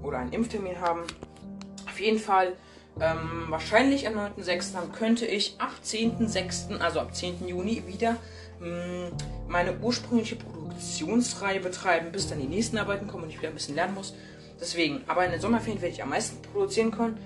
oder 0.02 0.18
einen 0.18 0.34
Impftermin 0.34 0.80
haben. 0.82 1.04
Auf 1.86 2.00
jeden 2.00 2.20
Fall, 2.20 2.54
ähm, 3.02 3.46
wahrscheinlich 3.50 4.08
am 4.08 4.16
9.6. 4.16 4.92
könnte 4.98 5.26
ich 5.26 5.56
ab 5.60 5.72
10.6., 5.84 6.80
also 6.80 7.00
ab 7.00 7.16
10. 7.16 7.48
Juni 7.48 7.84
wieder 7.88 8.18
mh, 8.60 8.68
mm, 8.68 9.12
meine 9.48 9.78
ursprüngliche 9.80 10.36
Produktionsreihe 10.36 11.60
betreiben, 11.60 12.12
bis 12.12 12.28
dann 12.28 12.40
die 12.40 12.48
nächsten 12.48 12.78
Arbeiten 12.78 13.08
kommen 13.08 13.24
und 13.24 13.30
ich 13.30 13.40
wieder 13.40 13.50
ein 13.50 13.54
bisschen 13.54 13.76
lernen 13.76 13.94
muss. 13.94 14.14
Deswegen, 14.60 15.04
aber 15.08 15.26
in 15.26 15.32
den 15.32 15.42
Sommerferien 15.42 15.82
werde 15.82 15.94
ich 15.94 16.04
am 16.04 16.10
meisten 16.10 16.42
produzieren 16.42 16.92
können. 16.92 17.18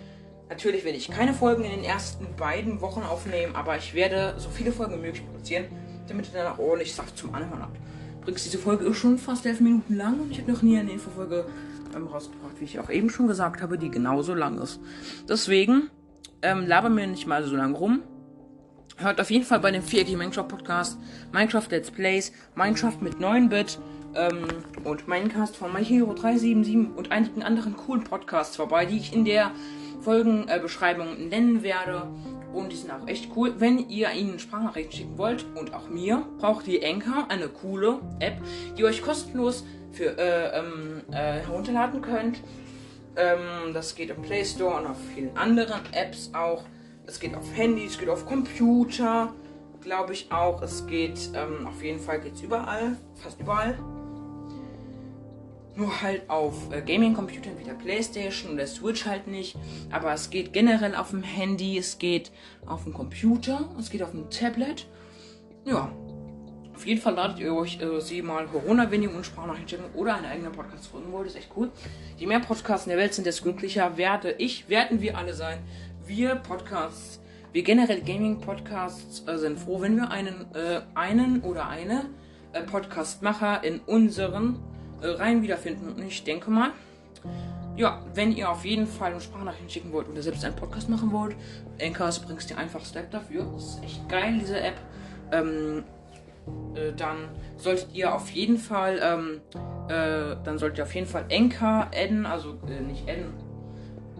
Natürlich 0.49 0.83
werde 0.83 0.97
ich 0.97 1.09
keine 1.09 1.33
Folgen 1.33 1.63
in 1.63 1.71
den 1.71 1.83
ersten 1.83 2.35
beiden 2.35 2.81
Wochen 2.81 3.03
aufnehmen, 3.03 3.55
aber 3.55 3.77
ich 3.77 3.93
werde 3.93 4.33
so 4.37 4.49
viele 4.49 4.73
Folgen 4.73 4.95
wie 4.95 5.05
möglich 5.05 5.25
produzieren, 5.25 5.65
damit 6.09 6.27
ihr 6.27 6.43
dann 6.43 6.53
auch 6.53 6.59
ordentlich 6.59 6.93
Saft 6.93 7.17
zum 7.17 7.33
Anhören 7.33 7.61
habt. 7.61 7.77
Übrigens, 8.21 8.43
diese 8.43 8.59
Folge 8.59 8.85
ist 8.85 8.97
schon 8.97 9.17
fast 9.17 9.45
elf 9.47 9.61
Minuten 9.61 9.95
lang 9.95 10.19
und 10.19 10.31
ich 10.31 10.39
habe 10.39 10.51
noch 10.51 10.61
nie 10.61 10.77
eine 10.77 10.91
Infofolge 10.91 11.45
ähm, 11.95 12.05
rausgebracht, 12.05 12.59
wie 12.59 12.65
ich 12.65 12.79
auch 12.79 12.91
eben 12.91 13.09
schon 13.09 13.27
gesagt 13.27 13.63
habe, 13.63 13.79
die 13.79 13.89
genauso 13.89 14.35
lang 14.35 14.59
ist. 14.59 14.79
Deswegen 15.27 15.89
ähm, 16.43 16.67
laber 16.67 16.89
mir 16.89 17.07
nicht 17.07 17.25
mal 17.25 17.43
so 17.43 17.55
lang 17.55 17.73
rum. 17.73 18.03
Hört 18.97 19.19
auf 19.19 19.31
jeden 19.31 19.45
Fall 19.45 19.59
bei 19.59 19.71
dem 19.71 19.81
4 19.81 20.05
Minecraft 20.15 20.47
Podcast, 20.47 20.99
Minecraft 21.31 21.65
Let's 21.71 21.89
Plays, 21.89 22.31
Minecraft 22.53 22.97
mit 23.01 23.15
9-Bit 23.15 23.79
ähm, 24.13 24.47
und 24.83 25.07
Minecast 25.07 25.55
von 25.55 25.71
MyHero377 25.71 26.93
und 26.93 27.11
einigen 27.11 27.41
anderen 27.41 27.75
coolen 27.75 28.03
Podcasts 28.03 28.55
vorbei, 28.55 28.85
die 28.85 28.97
ich 28.97 29.13
in 29.13 29.25
der 29.25 29.51
Folgenbeschreibung 30.01 31.17
äh, 31.17 31.25
nennen 31.25 31.63
werde. 31.63 32.07
Und 32.53 32.71
die 32.71 32.75
sind 32.75 32.91
auch 32.91 33.07
echt 33.07 33.31
cool. 33.35 33.55
Wenn 33.57 33.89
ihr 33.89 34.11
ihnen 34.11 34.39
Sprachnachrichten 34.39 34.91
schicken 34.91 35.17
wollt 35.17 35.45
und 35.55 35.73
auch 35.73 35.89
mir, 35.89 36.25
braucht 36.37 36.67
ihr 36.67 36.85
Anchor, 36.87 37.27
eine 37.29 37.47
coole 37.47 37.99
App, 38.19 38.37
die 38.77 38.83
euch 38.83 39.01
kostenlos 39.01 39.63
für, 39.91 40.17
äh, 40.17 40.59
ähm, 40.59 41.01
äh, 41.11 41.39
herunterladen 41.39 42.01
könnt. 42.01 42.41
Ähm, 43.15 43.73
das 43.73 43.95
geht 43.95 44.09
im 44.09 44.21
Play 44.21 44.45
Store 44.45 44.77
und 44.81 44.87
auf 44.87 44.97
vielen 45.13 45.35
anderen 45.37 45.81
Apps 45.93 46.31
auch. 46.33 46.63
Es 47.05 47.19
geht 47.19 47.35
auf 47.35 47.45
Handys, 47.55 47.91
es 47.91 47.99
geht 47.99 48.09
auf 48.09 48.25
Computer, 48.25 49.33
glaube 49.81 50.13
ich 50.13 50.31
auch. 50.31 50.61
Es 50.61 50.87
geht 50.87 51.31
ähm, 51.33 51.67
auf 51.67 51.83
jeden 51.83 51.99
Fall 51.99 52.21
geht's 52.21 52.41
überall, 52.41 52.97
fast 53.15 53.39
überall. 53.39 53.77
Nur 55.75 56.01
halt 56.01 56.29
auf 56.29 56.71
äh, 56.71 56.81
Gaming-Computern 56.81 57.57
wie 57.57 57.63
der 57.63 57.73
Playstation 57.73 58.51
und 58.51 58.57
der 58.57 58.67
Switch 58.67 59.05
halt 59.05 59.27
nicht. 59.27 59.55
Aber 59.89 60.13
es 60.13 60.29
geht 60.29 60.51
generell 60.51 60.95
auf 60.95 61.11
dem 61.11 61.23
Handy, 61.23 61.77
es 61.77 61.97
geht 61.97 62.31
auf 62.65 62.83
dem 62.83 62.93
Computer, 62.93 63.69
es 63.79 63.89
geht 63.89 64.03
auf 64.03 64.11
dem 64.11 64.29
Tablet. 64.29 64.87
Ja. 65.65 65.91
Auf 66.75 66.87
jeden 66.87 66.99
Fall 66.99 67.13
ladet 67.13 67.39
ihr 67.39 67.53
euch 67.53 67.79
äh, 67.79 68.01
sie 68.01 68.21
mal 68.21 68.47
Corona-Winning 68.47 69.15
und 69.15 69.25
Sprachnachrichten 69.25 69.79
oder 69.93 70.15
einen 70.15 70.25
eigenen 70.25 70.51
Podcast 70.51 70.91
gründen 70.91 71.11
wollt. 71.11 71.27
Ist 71.27 71.35
echt 71.35 71.51
cool. 71.55 71.71
Je 72.17 72.25
mehr 72.25 72.39
Podcasts 72.39 72.87
in 72.87 72.89
der 72.89 72.97
Welt 72.97 73.13
sind, 73.13 73.27
desto 73.27 73.43
glücklicher 73.43 73.97
werde 73.97 74.31
ich, 74.31 74.67
werden 74.67 74.99
wir 74.99 75.17
alle 75.17 75.33
sein. 75.33 75.59
Wir 76.05 76.35
Podcasts, 76.35 77.21
wir 77.53 77.63
generell 77.63 78.01
Gaming-Podcasts 78.01 79.27
äh, 79.27 79.37
sind 79.37 79.59
froh, 79.59 79.79
wenn 79.81 79.95
wir 79.95 80.09
einen, 80.09 80.47
äh, 80.55 80.81
einen 80.95 81.41
oder 81.41 81.67
eine 81.67 82.09
äh, 82.53 82.63
Podcastmacher 82.63 83.63
in 83.63 83.79
unseren 83.81 84.59
äh, 85.01 85.07
Reihen 85.07 85.41
wiederfinden. 85.41 85.93
Und 85.93 86.03
ich 86.03 86.23
denke 86.23 86.49
mal, 86.49 86.71
ja, 87.75 88.01
wenn 88.13 88.35
ihr 88.35 88.49
auf 88.49 88.65
jeden 88.65 88.85
Fall 88.85 89.11
eine 89.11 89.21
Sprachnachrichten 89.21 89.69
schicken 89.69 89.91
wollt 89.93 90.09
oder 90.09 90.21
selbst 90.21 90.43
einen 90.43 90.55
Podcast 90.55 90.89
machen 90.89 91.11
wollt, 91.11 91.35
Anchor 91.81 92.09
ist 92.09 92.23
übrigens 92.23 92.45
die 92.47 92.55
einfachste 92.55 93.03
dafür. 93.09 93.45
Das 93.53 93.75
ist 93.75 93.83
echt 93.83 94.09
geil, 94.09 94.37
diese 94.39 94.59
App. 94.59 94.75
Ähm, 95.31 95.83
äh, 96.75 96.93
dann 96.93 97.29
solltet 97.57 97.93
ihr 97.93 98.13
auf 98.13 98.29
jeden 98.31 98.57
Fall, 98.57 98.99
ähm, 99.01 99.41
äh, 99.87 100.35
dann 100.43 100.57
solltet 100.57 100.79
ihr 100.79 100.83
auf 100.83 100.95
jeden 100.95 101.07
Fall 101.07 101.25
Anchor 101.31 101.87
adden, 101.93 102.25
also 102.25 102.57
äh, 102.67 102.81
nicht 102.81 103.07
adden, 103.09 103.33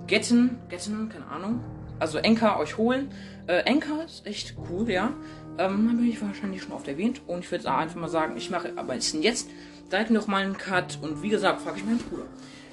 getten, 0.08 0.60
getten, 0.70 1.10
keine 1.10 1.28
Ahnung. 1.28 1.60
Also 2.02 2.18
Anchor 2.18 2.58
euch 2.58 2.78
holen. 2.78 3.12
Äh, 3.48 3.62
ist 4.06 4.26
echt 4.26 4.56
cool, 4.70 4.90
ja. 4.90 5.14
Ähm, 5.60 5.92
habe 5.92 6.02
ich 6.08 6.20
wahrscheinlich 6.20 6.64
schon 6.64 6.72
oft 6.72 6.88
erwähnt. 6.88 7.22
Und 7.28 7.40
ich 7.42 7.52
würde 7.52 7.72
einfach 7.72 7.96
mal 7.96 8.10
sagen, 8.10 8.36
ich 8.38 8.50
mache 8.50 8.74
aber 8.76 8.96
jetzt 8.96 9.48
direkt 9.92 10.10
noch 10.10 10.26
mal 10.26 10.42
einen 10.44 10.58
Cut. 10.58 10.98
Und 11.04 11.22
wie 11.22 11.30
gesagt, 11.30 11.62
frage 11.62 11.78
ich 11.78 11.86
meinen 11.86 12.00
Bruder. 12.00 12.26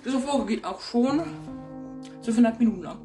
Diese 0.02 0.18
Folge 0.18 0.54
geht 0.54 0.64
auch 0.64 0.80
schon 0.80 1.20
12,5 2.24 2.58
Minuten 2.58 2.82
lang. 2.82 2.98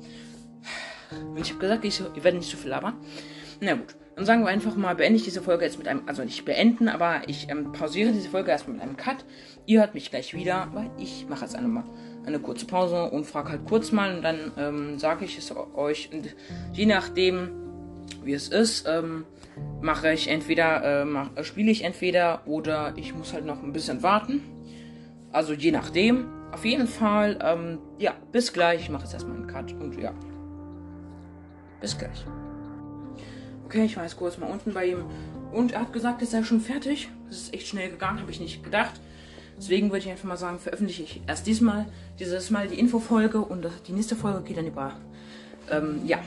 Ich 1.36 1.50
habe 1.50 1.60
gesagt, 1.60 1.84
ich, 1.84 2.01
ich 2.15 2.24
werde 2.24 2.38
nicht 2.38 2.50
zu 2.50 2.56
viel 2.56 2.70
labern. 2.70 2.96
Na 3.60 3.74
gut, 3.74 3.96
dann 4.15 4.25
sagen 4.25 4.44
wir 4.44 4.48
einfach 4.48 4.75
mal, 4.77 4.96
beende 4.96 5.18
ich 5.18 5.25
diese 5.25 5.42
Folge 5.42 5.65
jetzt 5.65 5.77
mit 5.77 5.89
einem, 5.89 6.03
also 6.06 6.24
nicht 6.24 6.46
beenden, 6.46 6.88
aber 6.88 7.27
ich 7.27 7.50
ähm, 7.50 7.74
pausiere 7.74 8.13
diese 8.13 8.30
Folge 8.30 8.51
erstmal 8.51 8.77
mit 8.77 8.84
einem 8.84 8.96
Cut. 8.96 9.25
Ihr 9.65 9.82
hört 9.82 9.94
mich 9.94 10.10
gleich 10.10 10.34
wieder, 10.34 10.70
weil 10.74 10.89
ich 10.98 11.27
mache 11.27 11.42
jetzt 11.42 11.56
eine, 11.56 11.84
eine 12.25 12.39
kurze 12.39 12.65
Pause 12.65 13.10
und 13.10 13.25
frage 13.25 13.50
halt 13.50 13.65
kurz 13.65 13.92
mal 13.92 14.15
und 14.15 14.22
dann 14.24 14.51
ähm, 14.58 15.00
sage 15.00 15.25
ich 15.25 15.38
es 15.38 15.53
euch. 15.75 16.10
Und 16.12 16.36
je 16.74 16.86
nachdem, 16.86 17.51
wie 18.24 18.34
es 18.34 18.48
ist, 18.48 18.88
ähm, 18.88 19.25
mache 19.82 20.12
ich 20.12 20.27
entweder, 20.30 21.01
äh, 21.01 21.06
mach, 21.06 21.36
äh, 21.36 21.44
spiele 21.44 21.72
ich 21.72 21.84
entweder 21.84 22.42
oder 22.46 22.94
ich 22.96 23.13
muss 23.13 23.34
halt 23.34 23.46
noch 23.46 23.62
ein 23.62 23.74
bisschen 23.74 24.03
warten. 24.03 24.42
Also 25.32 25.53
je 25.53 25.72
nachdem. 25.72 26.27
Auf 26.51 26.65
jeden 26.65 26.86
Fall, 26.86 27.39
ähm, 27.42 27.80
ja, 27.98 28.13
bis 28.32 28.53
gleich. 28.53 28.82
Ich 28.82 28.89
mache 28.89 29.03
jetzt 29.03 29.13
erstmal 29.13 29.38
einen 29.38 29.48
Cut 29.48 29.74
und 29.74 30.00
ja. 30.00 30.13
Bis 31.82 31.98
gleich. 31.98 32.24
Okay, 33.65 33.86
ich 33.86 33.98
war 33.98 34.03
jetzt 34.03 34.18
kurz 34.18 34.38
mal 34.38 34.46
unten 34.46 34.72
bei 34.72 34.86
ihm. 34.86 35.06
Und 35.51 35.72
er 35.72 35.82
hat 35.82 35.94
gesagt, 35.94 36.22
er 36.22 36.27
sei 36.27 36.44
schon 36.44 36.62
fertig. 36.62 37.10
Das 37.27 37.38
ist 37.38 37.53
echt 37.56 37.68
schnell 37.68 37.89
gegangen, 37.89 38.20
habe 38.20 38.30
ich 38.30 38.39
nicht 38.39 38.63
gedacht. 38.63 39.01
Deswegen 39.58 39.90
würde 39.90 40.00
ich 40.00 40.10
einfach 40.10 40.26
mal 40.26 40.38
sagen, 40.38 40.60
veröffentliche 40.60 41.04
ich 41.04 41.22
erst 41.28 41.48
diesmal, 41.48 41.86
dieses 42.20 42.50
Mal 42.50 42.68
die 42.68 42.80
Infofolge 42.80 43.40
und 43.40 43.66
die 43.88 43.94
nächste 43.94 44.16
Folge 44.16 44.42
geht 44.42 44.58
dann 44.58 44.68
über, 44.68 44.94
ähm, 45.70 46.02
ja, 46.06 46.20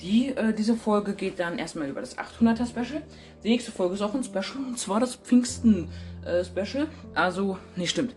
die, 0.00 0.28
äh, 0.28 0.54
diese 0.54 0.76
Folge 0.76 1.12
geht 1.12 1.38
dann 1.38 1.58
erstmal 1.58 1.88
über 1.88 2.00
das 2.00 2.16
800er 2.16 2.66
Special. 2.66 3.02
Die 3.44 3.48
nächste 3.48 3.70
Folge 3.70 3.94
ist 3.94 4.02
auch 4.02 4.14
ein 4.14 4.24
Special 4.24 4.64
und 4.66 4.78
zwar 4.78 4.98
das 4.98 5.16
Pfingsten 5.16 5.88
äh, 6.24 6.44
Special. 6.44 6.88
Also, 7.14 7.58
nee, 7.76 7.86
stimmt. 7.86 8.14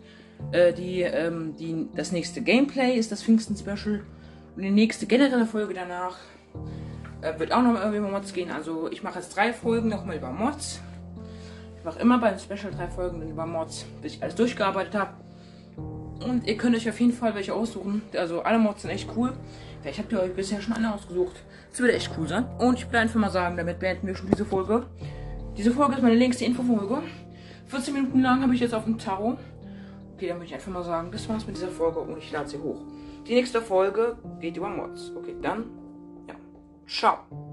Äh, 0.51 0.73
die, 0.73 1.01
ähm, 1.01 1.55
die, 1.57 1.87
das 1.95 2.11
nächste 2.11 2.41
Gameplay 2.41 2.95
ist 2.97 3.11
das 3.11 3.23
Pfingsten 3.23 3.57
Special. 3.57 4.03
Und 4.55 4.61
die 4.61 4.71
nächste 4.71 5.05
generelle 5.07 5.45
Folge 5.45 5.73
danach 5.73 6.17
äh, 7.21 7.37
wird 7.39 7.51
auch 7.51 7.61
noch 7.61 7.73
mal 7.73 7.93
über 7.93 8.09
Mods 8.09 8.33
gehen. 8.33 8.51
Also, 8.51 8.89
ich 8.89 9.03
mache 9.03 9.19
jetzt 9.19 9.35
drei 9.35 9.51
Folgen 9.51 9.89
nochmal 9.89 10.17
über 10.17 10.31
Mods. 10.31 10.79
Mache 11.83 11.99
immer 11.99 12.17
beim 12.17 12.39
Special 12.39 12.71
drei 12.71 12.87
Folgen 12.87 13.19
dann 13.19 13.29
über 13.29 13.45
Mods, 13.45 13.85
bis 14.01 14.15
ich 14.15 14.23
alles 14.23 14.35
durchgearbeitet 14.35 14.95
habe. 14.95 15.13
Und 16.25 16.47
ihr 16.47 16.57
könnt 16.57 16.75
euch 16.75 16.87
auf 16.89 16.99
jeden 16.99 17.11
Fall 17.11 17.35
welche 17.35 17.53
aussuchen. 17.53 18.01
Also, 18.15 18.41
alle 18.41 18.57
Mods 18.57 18.83
sind 18.83 18.91
echt 18.91 19.09
cool. 19.15 19.33
Vielleicht 19.81 19.99
habt 19.99 20.11
ihr 20.13 20.21
euch 20.21 20.33
bisher 20.33 20.61
schon 20.61 20.73
eine 20.73 20.93
ausgesucht. 20.93 21.35
Das 21.69 21.79
würde 21.79 21.93
echt 21.93 22.11
cool 22.17 22.27
sein. 22.27 22.45
Und 22.59 22.79
ich 22.79 22.89
will 22.89 22.99
einfach 22.99 23.19
mal 23.19 23.29
sagen, 23.29 23.57
damit 23.57 23.79
beenden 23.79 24.07
wir 24.07 24.15
schon 24.15 24.29
diese 24.31 24.45
Folge. 24.45 24.85
Diese 25.57 25.71
Folge 25.71 25.95
ist 25.95 26.01
meine 26.01 26.15
längste 26.15 26.45
Infofolge. 26.45 27.03
14 27.67 27.93
Minuten 27.93 28.21
lang 28.21 28.41
habe 28.41 28.53
ich 28.53 28.61
jetzt 28.61 28.73
auf 28.73 28.85
dem 28.85 28.97
Tarot. 28.97 29.37
Okay, 30.15 30.27
dann 30.27 30.37
würde 30.37 30.45
ich 30.45 30.53
einfach 30.53 30.71
mal 30.71 30.83
sagen, 30.83 31.11
das 31.11 31.27
war's 31.27 31.45
mit 31.45 31.57
dieser 31.57 31.69
Folge 31.69 31.99
und 31.99 32.17
ich 32.17 32.31
lade 32.31 32.47
sie 32.47 32.59
hoch. 32.59 32.81
Die 33.27 33.33
nächste 33.33 33.61
Folge 33.61 34.17
geht 34.39 34.57
über 34.57 34.69
Mods. 34.69 35.11
Okay, 35.15 35.35
dann, 35.41 35.65
ja. 36.27 36.35
Ciao. 36.87 37.52